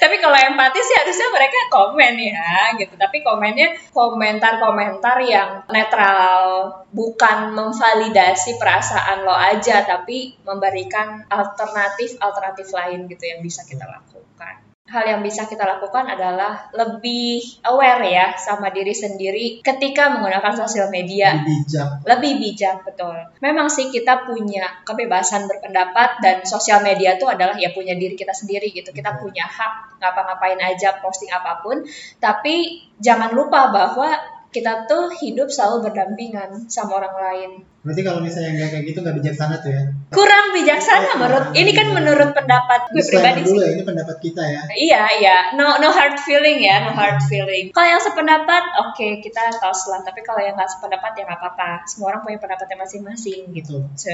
tapi 0.00 0.16
kalau 0.24 0.38
empati 0.40 0.78
sih 0.80 0.96
harusnya 0.96 1.28
mereka 1.36 1.56
komen 1.68 2.14
ya 2.16 2.50
gitu. 2.80 2.94
Tapi 2.96 3.20
komennya 3.20 3.76
komentar-komentar 3.92 5.20
yang 5.20 5.68
netral 5.68 6.72
bukan 6.96 7.52
memvalidasi 7.52 8.56
perasaan 8.56 9.28
lo 9.28 9.36
aja 9.36 9.84
tapi 9.84 10.32
memberikan 10.48 11.28
alternatif 11.28 12.16
alternatif 12.24 12.72
lain 12.72 13.04
gitu 13.04 13.28
yang 13.28 13.44
bisa 13.44 13.68
kita 13.68 13.84
lakukan 13.84 14.69
hal 14.90 15.04
yang 15.06 15.22
bisa 15.22 15.46
kita 15.46 15.62
lakukan 15.62 16.10
adalah 16.10 16.66
lebih 16.74 17.62
aware 17.62 18.02
ya 18.10 18.34
sama 18.34 18.74
diri 18.74 18.90
sendiri 18.90 19.62
ketika 19.62 20.10
menggunakan 20.10 20.50
sosial 20.58 20.90
media 20.90 21.38
Lebih 21.38 21.58
bijak. 21.62 21.88
lebih 22.10 22.32
bijak 22.42 22.76
betul. 22.82 23.14
Memang 23.38 23.70
sih 23.70 23.86
kita 23.94 24.26
punya 24.26 24.82
kebebasan 24.82 25.46
berpendapat 25.46 26.18
dan 26.18 26.36
sosial 26.42 26.82
media 26.82 27.14
itu 27.14 27.30
adalah 27.30 27.54
ya 27.54 27.70
punya 27.70 27.94
diri 27.94 28.18
kita 28.18 28.34
sendiri 28.34 28.74
gitu. 28.74 28.90
Kita 28.90 29.14
Betul. 29.14 29.30
punya 29.30 29.46
hak 29.46 30.02
ngapa-ngapain 30.02 30.58
aja, 30.58 30.98
posting 30.98 31.30
apa 31.30 31.62
pun. 31.62 31.86
Tapi 32.18 32.82
jangan 32.98 33.30
lupa 33.30 33.70
bahwa 33.70 34.39
kita 34.50 34.90
tuh 34.90 35.14
hidup 35.22 35.46
selalu 35.46 35.86
berdampingan 35.90 36.66
sama 36.66 36.98
orang 36.98 37.14
lain. 37.14 37.50
Berarti 37.80 38.02
kalau 38.02 38.20
misalnya 38.20 38.60
nggak 38.60 38.70
kayak 38.76 38.84
gitu 38.92 38.98
nggak 39.00 39.16
bijaksana 39.22 39.54
tuh 39.62 39.70
ya. 39.72 39.82
Kurang 40.12 40.44
bijaksana 40.52 41.10
menurut 41.16 41.46
ini 41.54 41.70
kan 41.72 41.86
menurut 41.94 42.30
pendapat 42.34 42.90
gue 42.90 43.00
pribadi 43.06 43.40
dulu 43.46 43.62
sih. 43.62 43.64
ya, 43.64 43.70
ini 43.78 43.82
pendapat 43.86 44.16
kita 44.20 44.42
ya. 44.42 44.60
Iya, 44.68 45.02
iya. 45.22 45.36
No 45.54 45.78
no 45.78 45.88
hard 45.94 46.18
feeling 46.20 46.60
ya, 46.60 46.82
no 46.84 46.92
hard 46.92 47.22
feeling. 47.30 47.70
Kalau 47.70 47.88
yang 47.88 48.02
sependapat, 48.02 48.64
oke 48.90 49.06
kita 49.22 49.54
tos 49.56 49.86
lah. 49.88 50.02
Tapi 50.02 50.20
kalau 50.26 50.42
yang 50.42 50.58
nggak 50.58 50.68
sependapat 50.68 51.14
ya 51.14 51.22
nggak 51.30 51.40
apa-apa. 51.40 51.70
Semua 51.86 52.12
orang 52.12 52.26
punya 52.26 52.38
pendapatnya 52.42 52.76
masing-masing 52.84 53.54
gitu. 53.54 53.86
So, 53.94 54.12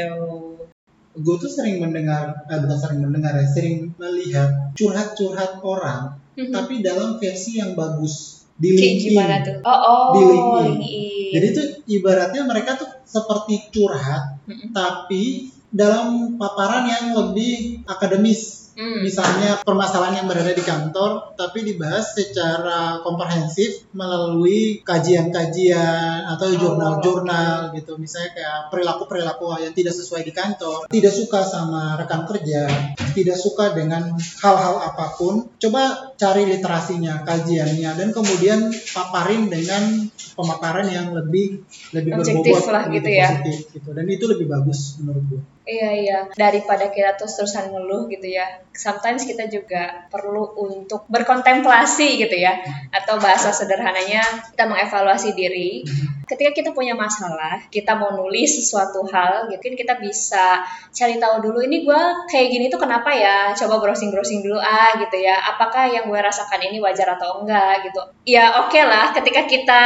Gue 1.17 1.41
tuh 1.41 1.49
sering 1.49 1.81
mendengar, 1.81 2.45
eh, 2.45 2.61
bukan 2.61 2.77
sering 2.77 3.01
mendengar 3.01 3.33
ya, 3.41 3.49
sering 3.49 3.97
melihat 3.97 4.77
curhat-curhat 4.77 5.65
orang, 5.65 6.21
Mhm. 6.37 6.53
tapi 6.53 6.85
dalam 6.85 7.17
versi 7.17 7.57
yang 7.57 7.73
bagus 7.73 8.36
di 8.57 8.69
Kayak 8.73 8.81
LinkedIn. 8.81 9.05
gimana 9.13 9.35
tuh? 9.45 9.57
Oh, 9.63 9.71
oh, 9.71 10.05
Di 10.11 10.21
LinkedIn. 10.25 10.65
LinkedIn. 10.81 11.31
Jadi 11.37 11.47
itu 11.53 11.63
ibaratnya 11.93 12.43
mereka 12.45 12.71
tuh 12.81 12.89
seperti 13.05 13.69
curhat, 13.71 14.41
Mm-mm. 14.49 14.73
tapi 14.73 15.53
dalam 15.69 16.39
paparan 16.41 16.89
yang 16.89 17.07
lebih 17.13 17.85
akademis. 17.85 18.66
Hmm. 18.77 19.01
Misalnya 19.01 19.57
permasalahan 19.65 20.21
yang 20.21 20.29
berada 20.29 20.53
di 20.53 20.61
kantor, 20.61 21.33
tapi 21.33 21.65
dibahas 21.65 22.13
secara 22.13 23.01
komprehensif 23.01 23.89
melalui 23.97 24.85
kajian-kajian 24.85 26.29
atau 26.29 26.47
Oh, 26.47 26.55
jurnal-jurnal 26.55 27.73
gitu. 27.73 27.97
Misalnya 27.97 28.37
kayak 28.37 28.59
perilaku-perilaku 28.69 29.57
yang 29.65 29.73
tidak 29.73 29.97
sesuai 29.97 30.23
di 30.23 30.33
kantor, 30.37 30.87
tidak 30.93 31.11
suka 31.17 31.41
sama 31.43 31.97
rekan 31.97 32.29
kerja, 32.29 32.69
tidak 33.17 33.41
suka 33.41 33.73
dengan 33.73 34.13
hal-hal 34.45 34.77
apa 34.79 35.17
pun. 35.17 35.49
Coba 35.57 36.13
cari 36.21 36.45
literasinya, 36.45 37.25
kajiannya, 37.25 37.91
dan 37.97 38.09
kemudian 38.13 38.71
paparin 38.93 39.49
dengan 39.49 40.13
pemaparan 40.37 40.87
yang 40.87 41.17
lebih 41.17 41.65
lebih 41.97 42.13
Objektif 42.21 42.53
berbobot, 42.61 42.69
lah 42.69 42.85
lebih 42.87 42.97
gitu 43.01 43.11
ya. 43.11 43.29
positif 43.33 43.57
gitu. 43.73 43.89
Dan 43.97 44.07
itu 44.07 44.25
lebih 44.29 44.47
bagus 44.53 45.01
menurut 45.01 45.25
gue. 45.33 45.56
Iya 45.67 45.91
iya, 45.99 46.19
daripada 46.39 46.95
kita 46.95 47.19
terus-terusan 47.19 47.75
ngeluh 47.75 48.07
gitu 48.07 48.23
ya. 48.31 48.47
Sometimes 48.71 49.27
kita 49.27 49.51
juga 49.51 50.07
perlu 50.15 50.55
untuk 50.63 51.11
berkontemplasi 51.11 52.23
gitu 52.23 52.39
ya. 52.39 52.55
Atau 52.95 53.19
bahasa 53.19 53.51
sederhananya 53.51 54.23
kita 54.55 54.63
mengevaluasi 54.71 55.35
diri. 55.35 55.83
Ketika 56.27 56.51
kita 56.51 56.71
punya 56.75 56.99
masalah, 56.99 57.63
kita 57.71 57.95
mau 57.95 58.11
nulis 58.19 58.59
sesuatu 58.59 59.07
hal, 59.07 59.47
mungkin 59.47 59.79
kita 59.79 59.95
bisa 60.03 60.67
cari 60.91 61.23
tahu 61.23 61.39
dulu 61.39 61.63
ini 61.63 61.87
gua 61.87 62.27
kayak 62.27 62.51
gini 62.51 62.67
tuh 62.67 62.83
kenapa 62.83 63.15
ya? 63.15 63.55
Coba 63.55 63.79
browsing-browsing 63.79 64.43
dulu 64.43 64.59
ah 64.59 64.99
gitu 64.99 65.23
ya. 65.23 65.39
Apakah 65.55 65.87
yang 65.87 66.11
gue 66.11 66.19
rasakan 66.19 66.67
ini 66.67 66.83
wajar 66.83 67.15
atau 67.15 67.47
enggak 67.47 67.87
gitu. 67.87 68.03
Ya 68.27 68.67
oke 68.67 68.81
lah, 68.83 69.15
ketika 69.15 69.47
kita 69.47 69.83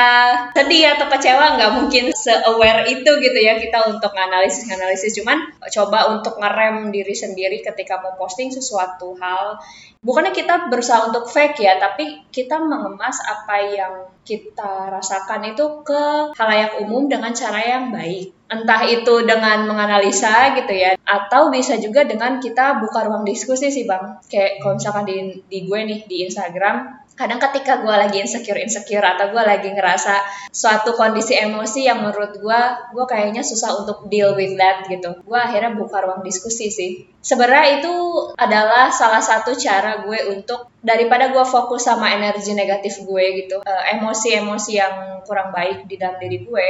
sedih 0.57 0.97
atau 0.97 1.13
kecewa 1.13 1.61
nggak 1.61 1.73
mungkin 1.77 2.05
se-aware 2.17 2.89
itu 2.89 3.11
gitu 3.21 3.39
ya 3.39 3.61
kita 3.61 3.93
untuk 3.93 4.17
nganalisis-nganalisis. 4.17 5.13
Cuman 5.21 5.45
coba 5.69 6.09
untuk 6.17 6.41
ngerem 6.41 6.89
diri 6.89 7.13
sendiri 7.13 7.61
ketika 7.61 8.01
mau 8.01 8.17
posting 8.17 8.49
sesuatu 8.49 9.13
hal. 9.21 9.61
Bukannya 10.01 10.33
kita 10.33 10.73
berusaha 10.73 11.13
untuk 11.13 11.29
fake 11.29 11.61
ya, 11.61 11.77
tapi 11.77 12.25
kita 12.33 12.57
mengemas 12.57 13.21
apa 13.21 13.57
yang 13.69 13.93
kita 14.25 14.93
rasakan 14.93 15.53
itu 15.53 15.83
ke 15.83 16.35
halayak 16.37 16.79
umum 16.85 17.11
dengan 17.11 17.33
cara 17.35 17.61
yang 17.61 17.91
baik. 17.91 18.31
Entah 18.51 18.83
itu 18.83 19.23
dengan 19.23 19.63
menganalisa 19.67 20.59
gitu 20.59 20.75
ya, 20.75 20.99
atau 21.07 21.55
bisa 21.55 21.79
juga 21.79 22.03
dengan 22.03 22.43
kita 22.43 22.83
buka 22.83 23.07
ruang 23.07 23.23
diskusi 23.23 23.71
sih 23.71 23.87
bang. 23.87 24.19
Kayak 24.27 24.59
kalau 24.59 24.75
misalkan 24.75 25.05
di, 25.07 25.17
di 25.47 25.59
gue 25.71 25.81
nih 25.87 26.01
di 26.11 26.17
Instagram, 26.27 26.77
kadang 27.21 27.37
ketika 27.37 27.85
gue 27.85 27.93
lagi 27.93 28.25
insecure 28.25 28.57
insecure 28.57 29.05
atau 29.05 29.29
gue 29.29 29.43
lagi 29.45 29.69
ngerasa 29.77 30.25
suatu 30.49 30.97
kondisi 30.97 31.37
emosi 31.37 31.85
yang 31.85 32.01
menurut 32.01 32.41
gue 32.41 32.61
gue 32.97 33.05
kayaknya 33.05 33.45
susah 33.45 33.85
untuk 33.85 34.09
deal 34.09 34.33
with 34.33 34.57
that 34.57 34.89
gitu. 34.89 35.21
Gue 35.21 35.37
akhirnya 35.37 35.77
buka 35.77 36.01
ruang 36.01 36.25
diskusi 36.25 36.73
sih. 36.73 37.05
Sebenarnya 37.21 37.85
itu 37.85 37.93
adalah 38.41 38.89
salah 38.89 39.21
satu 39.21 39.53
cara 39.53 40.01
gue 40.01 40.33
untuk 40.33 40.73
daripada 40.81 41.29
gue 41.29 41.45
fokus 41.45 41.85
sama 41.85 42.09
energi 42.09 42.57
negatif 42.57 43.05
gue 43.05 43.45
gitu 43.45 43.61
eh, 43.61 44.01
emosi-emosi 44.01 44.73
yang 44.73 45.21
kurang 45.29 45.53
baik 45.53 45.85
di 45.85 46.01
dalam 46.01 46.17
diri 46.17 46.49
gue 46.49 46.67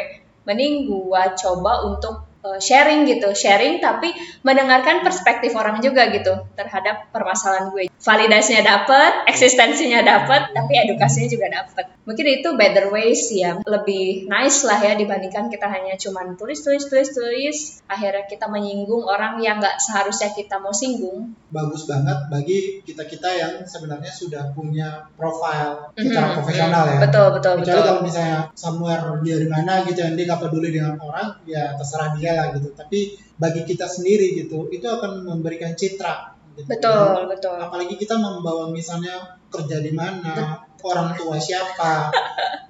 mending 0.50 0.90
gue 0.90 1.22
coba 1.38 1.86
untuk 1.86 2.29
sharing 2.60 3.04
gitu, 3.04 3.36
sharing 3.36 3.84
tapi 3.84 4.12
mendengarkan 4.40 5.04
perspektif 5.04 5.52
orang 5.52 5.78
juga 5.84 6.08
gitu 6.08 6.48
terhadap 6.56 7.12
permasalahan 7.12 7.68
gue. 7.72 7.92
Validasinya 8.00 8.64
dapat, 8.64 9.28
eksistensinya 9.28 10.00
dapat, 10.00 10.56
tapi 10.56 10.72
edukasinya 10.80 11.28
juga 11.28 11.46
dapat. 11.52 11.84
Mungkin 12.00 12.26
itu 12.26 12.48
better 12.56 12.88
ways 12.88 13.28
ya, 13.28 13.60
lebih 13.60 14.24
nice 14.24 14.64
lah 14.64 14.80
ya 14.80 14.96
dibandingkan 14.96 15.46
kita 15.46 15.68
hanya 15.68 15.94
cuman 15.94 16.34
tulis 16.34 16.58
tulis 16.60 16.88
tulis 16.88 17.12
tulis, 17.12 17.58
akhirnya 17.86 18.24
kita 18.24 18.48
menyinggung 18.48 19.04
orang 19.04 19.36
yang 19.38 19.60
nggak 19.60 19.76
seharusnya 19.78 20.32
kita 20.32 20.56
mau 20.56 20.72
singgung. 20.72 21.36
bagus 21.50 21.82
banget 21.84 22.30
bagi 22.30 22.58
kita 22.86 23.02
kita 23.04 23.26
yang 23.34 23.52
sebenarnya 23.66 24.06
sudah 24.08 24.54
punya 24.54 25.10
profile 25.18 25.90
secara 25.98 26.30
Mhm, 26.30 26.34
profesional 26.38 26.84
ya 26.86 26.98
Betul, 27.02 27.26
betul, 27.34 27.52
kecuali 27.58 27.74
betul. 27.74 27.86
kalau 27.90 28.02
misalnya 28.06 28.38
somewhere 28.54 29.04
dia 29.20 29.36
di 29.36 29.48
mana 29.50 29.72
gitu 29.82 29.98
yang 29.98 30.14
dia 30.14 30.24
nggak 30.30 30.42
peduli 30.46 30.70
dengan 30.70 30.94
orang 31.02 31.42
ya 31.42 31.74
terserah 31.74 32.14
dia 32.14 32.38
lah 32.38 32.46
gitu 32.54 32.70
tapi 32.72 33.18
bagi 33.34 33.66
kita 33.66 33.90
sendiri 33.90 34.38
gitu 34.38 34.70
itu 34.70 34.86
akan 34.86 35.26
memberikan 35.26 35.74
citra 35.74 36.38
gitu. 36.54 36.70
Betul, 36.70 37.26
betul. 37.26 37.58
apalagi 37.58 37.98
kita 37.98 38.14
membawa 38.14 38.70
misalnya 38.70 39.34
kerja 39.50 39.82
di 39.82 39.90
mana 39.90 40.62
orang 40.82 41.12
tua 41.14 41.36
siapa 41.36 42.08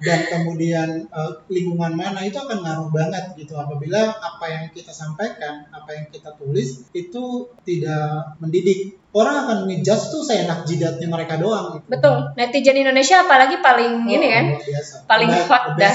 dan 0.01 0.19
kemudian 0.27 1.05
eh, 1.05 1.31
lingkungan 1.47 1.93
mana 1.93 2.25
itu 2.25 2.35
akan 2.35 2.63
ngaruh 2.63 2.89
banget 2.89 3.37
gitu 3.37 3.53
apabila 3.53 4.11
apa 4.11 4.45
yang 4.49 4.63
kita 4.73 4.89
sampaikan 4.89 5.69
apa 5.69 5.89
yang 5.93 6.05
kita 6.09 6.33
tulis 6.35 6.89
itu 6.91 7.23
tidak 7.63 8.35
mendidik 8.41 8.97
orang 9.11 9.43
akan 9.43 9.57
ngejudge 9.67 10.07
tuh 10.07 10.23
seenak 10.23 10.63
jidatnya 10.63 11.03
mereka 11.05 11.35
doang 11.35 11.75
gitu. 11.75 11.85
Betul. 11.91 12.31
Netizen 12.39 12.79
Indonesia 12.79 13.27
apalagi 13.27 13.59
paling 13.59 14.07
Oh, 14.07 14.15
ini 14.15 14.27
kan. 14.31 14.45
biasa. 14.55 14.95
paling 15.03 15.31
hot 15.51 15.75
the 15.75 15.91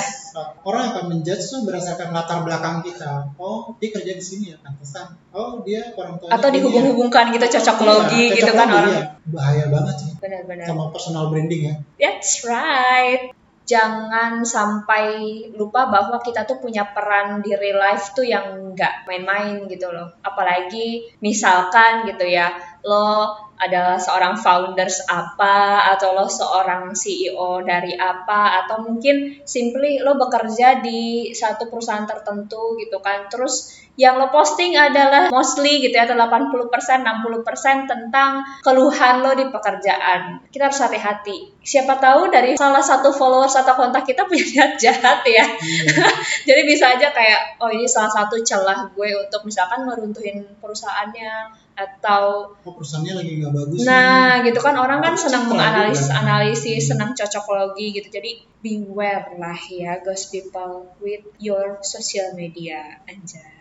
Orang 0.67 0.93
akan 0.93 1.05
menjudge 1.09 1.45
tuh 1.49 1.65
berdasarkan 1.65 2.13
latar 2.13 2.45
belakang 2.45 2.85
kita. 2.85 3.33
Oh, 3.41 3.73
dia 3.81 3.89
kerja 3.89 4.13
di 4.13 4.25
sini 4.25 4.53
ya, 4.53 4.57
pantesan. 4.61 5.17
Oh, 5.33 5.65
dia 5.65 5.93
orang 5.97 6.21
tua. 6.21 6.29
Atau 6.29 6.49
dihubung-hubungkan 6.53 7.33
gitu 7.33 7.47
cocok 7.47 7.77
logi 7.87 8.37
gitu 8.37 8.53
kan 8.53 8.69
orang. 8.69 9.17
Bahaya 9.27 9.73
banget 9.73 9.95
sih 9.97 10.11
Benar-benar. 10.21 10.67
sama 10.69 10.93
personal 10.93 11.33
branding 11.33 11.63
ya. 11.73 11.75
That's 11.97 12.45
right. 12.45 13.33
Jangan 13.67 14.47
sampai 14.47 15.43
lupa 15.59 15.91
bahwa 15.91 16.23
kita 16.23 16.47
tuh 16.47 16.63
punya 16.63 16.87
peran 16.87 17.43
di 17.43 17.51
real 17.59 17.83
life 17.83 18.15
tuh 18.15 18.23
yang 18.23 18.77
nggak 18.77 19.11
main-main 19.11 19.67
gitu 19.67 19.91
loh. 19.91 20.07
Apalagi 20.23 21.03
misalkan 21.19 22.07
gitu 22.07 22.23
ya, 22.23 22.55
lo 22.87 23.35
adalah 23.57 23.97
seorang 23.97 24.37
founders 24.37 25.01
apa 25.09 25.89
atau 25.97 26.13
lo 26.13 26.29
seorang 26.29 26.93
CEO 26.93 27.65
dari 27.65 27.97
apa 27.97 28.65
atau 28.65 28.85
mungkin 28.85 29.41
simply 29.49 30.01
lo 30.01 30.21
bekerja 30.21 30.85
di 30.85 31.33
satu 31.33 31.73
perusahaan 31.73 32.05
tertentu 32.05 32.77
gitu 32.77 33.01
kan. 33.01 33.33
Terus 33.33 33.87
yang 33.97 34.21
lo 34.21 34.29
posting 34.29 34.77
adalah 34.77 35.33
mostly 35.33 35.81
gitu 35.81 35.97
ya 35.97 36.05
atau 36.05 36.21
80% 36.21 36.69
60% 36.69 37.89
tentang 37.89 38.45
keluhan 38.61 39.25
lo 39.25 39.33
di 39.33 39.49
pekerjaan. 39.49 40.45
Kita 40.53 40.69
harus 40.69 40.81
hati-hati. 40.85 41.57
Siapa 41.65 41.97
tahu 41.97 42.29
dari 42.29 42.61
salah 42.61 42.85
satu 42.85 43.11
followers 43.17 43.57
atau 43.57 43.73
kontak 43.73 44.05
kita 44.05 44.29
punya 44.29 44.45
niat 44.53 44.73
jahat 44.77 45.25
ya. 45.25 45.49
Hmm. 45.49 46.13
Jadi 46.49 46.61
bisa 46.69 46.93
aja 46.93 47.09
kayak 47.09 47.57
oh 47.65 47.73
ini 47.73 47.89
salah 47.89 48.13
satu 48.13 48.37
celah 48.45 48.93
gue 48.93 49.11
untuk 49.17 49.49
misalkan 49.49 49.89
ngeruntuhin 49.89 50.45
perusahaannya 50.61 51.66
atau 51.77 52.57
Oh, 52.65 52.73
perusahaannya 52.75 53.15
lagi 53.21 53.33
nggak 53.39 53.53
bagus 53.53 53.79
nih. 53.85 53.87
Nah, 53.87 54.31
gitu 54.43 54.59
kan 54.65 54.75
orang 54.81 54.99
kan 55.05 55.15
senang 55.15 55.53
menganalisis 55.53 56.09
juga. 56.09 56.19
analisis, 56.25 56.83
senang 56.89 57.13
cocokologi 57.13 57.87
gitu. 58.01 58.09
Jadi 58.09 58.31
beware 58.65 59.37
lah 59.37 59.61
ya 59.69 60.01
ghost 60.01 60.33
people 60.33 60.97
with 60.99 61.23
your 61.37 61.79
social 61.85 62.33
media 62.35 63.05
anjay. 63.07 63.56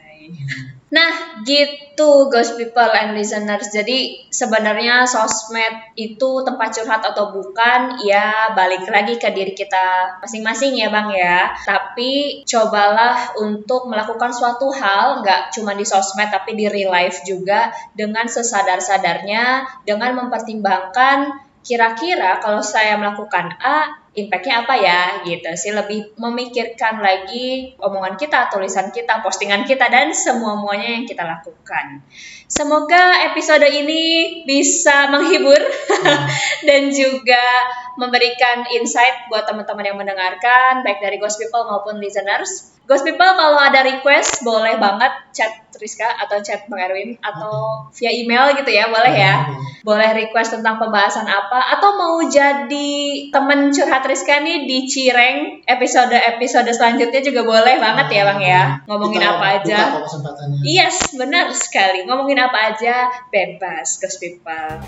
Nah, 0.85 1.43
gitu 1.43 2.29
ghost 2.31 2.55
people 2.55 2.87
and 2.93 3.17
listeners. 3.17 3.67
Jadi 3.73 4.29
sebenarnya 4.31 5.03
sosmed 5.03 5.91
itu 5.97 6.45
tempat 6.45 6.71
curhat 6.71 7.01
atau 7.03 7.35
bukan? 7.35 7.99
Ya 8.05 8.53
balik 8.53 8.85
lagi 8.87 9.17
ke 9.19 9.27
diri 9.33 9.51
kita 9.57 10.21
masing-masing 10.21 10.77
ya 10.77 10.87
bang 10.93 11.09
ya. 11.11 11.39
Tapi 11.67 12.45
cobalah 12.47 13.35
untuk 13.41 13.91
melakukan 13.91 14.31
suatu 14.31 14.69
hal 14.71 15.25
nggak 15.25 15.57
cuma 15.57 15.75
di 15.75 15.83
sosmed 15.83 16.31
tapi 16.31 16.55
di 16.55 16.69
real 16.69 16.93
life 16.93 17.25
juga 17.27 17.73
dengan 17.97 18.29
sesadar-sadarnya 18.29 19.65
dengan 19.83 20.15
mempertimbangkan 20.15 21.43
kira-kira 21.65 22.37
kalau 22.39 22.61
saya 22.61 22.93
melakukan 22.95 23.57
A, 23.57 24.04
impactnya 24.15 24.63
apa 24.63 24.75
ya 24.79 25.01
gitu 25.27 25.51
sih 25.59 25.75
lebih 25.75 26.15
memikirkan 26.15 27.03
lagi 27.03 27.75
omongan 27.83 28.15
kita, 28.15 28.47
tulisan 28.47 28.89
kita, 28.95 29.19
postingan 29.19 29.67
kita 29.67 29.91
dan 29.91 30.15
semua-muanya 30.15 30.95
yang 30.99 31.05
kita 31.05 31.27
lakukan. 31.27 31.99
Semoga 32.47 33.25
episode 33.27 33.67
ini 33.67 34.43
bisa 34.47 35.11
menghibur 35.11 35.59
dan 36.69 36.93
juga 36.95 37.43
memberikan 37.99 38.63
insight 38.71 39.27
buat 39.27 39.43
teman-teman 39.43 39.83
yang 39.83 39.97
mendengarkan 39.99 40.85
baik 40.85 41.03
dari 41.03 41.19
Ghost 41.19 41.41
People 41.41 41.67
maupun 41.67 41.99
listeners. 41.99 42.75
Ghost 42.85 43.01
People 43.01 43.25
kalau 43.33 43.57
ada 43.57 43.81
request 43.81 44.45
boleh 44.45 44.77
banget 44.77 45.09
chat 45.33 45.65
Rizka 45.75 46.07
atau 46.07 46.39
chat 46.39 46.69
Bang 46.71 46.79
Erwin 46.79 47.19
atau 47.19 47.89
via 47.91 48.11
email 48.13 48.55
gitu 48.55 48.71
ya, 48.71 48.87
boleh 48.87 49.11
ya. 49.11 49.33
Boleh 49.83 50.15
request 50.15 50.55
tentang 50.55 50.79
pembahasan 50.79 51.27
apa 51.27 51.75
atau 51.77 51.97
mau 51.99 52.17
jadi 52.29 52.93
temen 53.33 53.73
curhat 53.73 54.04
Rizka 54.05 54.37
nih 54.37 54.69
di 54.69 54.85
Cireng 54.85 55.65
episode-episode 55.65 56.69
selanjutnya 56.69 57.21
juga 57.25 57.41
boleh 57.41 57.81
banget 57.81 58.07
ya 58.13 58.21
Bang 58.29 58.41
ya. 58.41 58.63
Ngomongin 58.85 59.21
Kita 59.25 59.33
apa 59.33 59.45
aja. 59.57 59.77
Yes, 60.61 61.17
benar 61.17 61.49
sekali. 61.57 62.05
Ngomongin 62.05 62.37
apa 62.37 62.73
aja 62.73 63.09
bebas, 63.33 63.97
Ghost 63.97 64.21
People. 64.21 64.85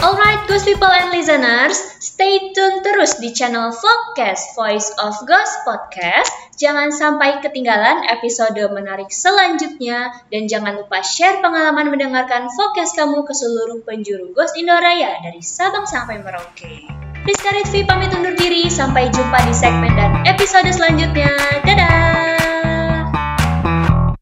Alright, 0.00 0.48
Ghost 0.48 0.64
People 0.64 0.88
and 0.88 1.12
listeners, 1.12 1.76
stay 2.00 2.56
tune 2.56 2.80
terus 2.80 3.20
di 3.20 3.36
channel 3.36 3.68
Vlogcast 3.68 4.56
Voice 4.56 4.88
of 4.96 5.12
Ghost 5.28 5.60
Podcast. 5.68 6.32
Jangan 6.56 6.88
sampai 6.88 7.44
ketinggalan 7.44 8.08
episode 8.08 8.56
menarik 8.72 9.12
selanjutnya 9.12 10.16
dan 10.32 10.48
jangan 10.48 10.80
lupa 10.80 11.04
share 11.04 11.44
pengalaman 11.44 11.92
mendengarkan 11.92 12.48
Vlogcast 12.48 12.96
kamu 12.96 13.28
ke 13.28 13.36
seluruh 13.36 13.84
penjuru 13.84 14.32
Ghost 14.32 14.56
Indoraya 14.56 15.20
dari 15.20 15.44
Sabang 15.44 15.84
sampai 15.84 16.24
Merauke. 16.24 17.09
Rizka 17.20 17.52
Ritvi 17.52 17.84
pamit 17.84 18.16
undur 18.16 18.32
diri, 18.32 18.72
sampai 18.72 19.12
jumpa 19.12 19.44
di 19.44 19.52
segmen 19.52 19.92
dan 19.92 20.24
episode 20.24 20.72
selanjutnya. 20.72 21.28
Dadah! 21.68 22.39